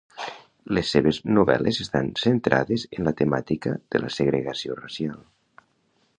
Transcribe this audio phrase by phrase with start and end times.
[0.77, 5.23] Les seves novel·les estan centrades en la temàtica de la segregació racial.